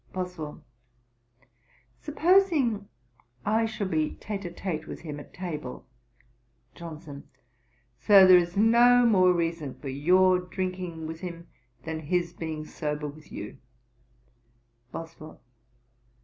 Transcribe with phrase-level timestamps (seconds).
[0.13, 0.63] BOSWELL.
[1.99, 2.87] 'Supposing
[3.45, 5.85] I should be tête à tête with him at table.'
[6.73, 7.29] JOHNSON.
[7.99, 11.49] 'Sir, there is no more reason for your drinking with him,
[11.83, 13.59] than his being sober with you.'
[14.91, 15.39] BOSWELL.